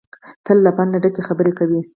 [0.45, 1.81] تل له پنده ډکې خبرې کوي.